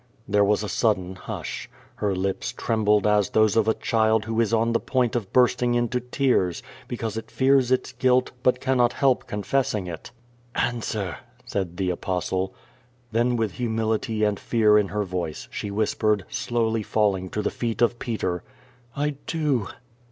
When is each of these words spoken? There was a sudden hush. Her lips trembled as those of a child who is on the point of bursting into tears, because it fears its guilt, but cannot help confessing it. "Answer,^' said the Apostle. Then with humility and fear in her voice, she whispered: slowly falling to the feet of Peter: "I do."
There 0.27 0.43
was 0.43 0.63
a 0.63 0.67
sudden 0.67 1.13
hush. 1.15 1.69
Her 1.97 2.15
lips 2.15 2.53
trembled 2.53 3.05
as 3.05 3.29
those 3.29 3.55
of 3.55 3.67
a 3.67 3.75
child 3.75 4.25
who 4.25 4.41
is 4.41 4.51
on 4.51 4.73
the 4.73 4.79
point 4.79 5.15
of 5.15 5.31
bursting 5.31 5.75
into 5.75 5.99
tears, 5.99 6.63
because 6.87 7.17
it 7.17 7.29
fears 7.29 7.71
its 7.71 7.91
guilt, 7.91 8.31
but 8.41 8.59
cannot 8.59 8.93
help 8.93 9.27
confessing 9.27 9.85
it. 9.85 10.09
"Answer,^' 10.55 11.17
said 11.45 11.77
the 11.77 11.91
Apostle. 11.91 12.51
Then 13.11 13.35
with 13.35 13.51
humility 13.51 14.23
and 14.23 14.39
fear 14.39 14.75
in 14.75 14.87
her 14.87 15.03
voice, 15.03 15.47
she 15.51 15.69
whispered: 15.69 16.25
slowly 16.29 16.81
falling 16.81 17.29
to 17.29 17.43
the 17.43 17.51
feet 17.51 17.79
of 17.83 17.99
Peter: 17.99 18.43
"I 18.95 19.17
do." 19.27 19.67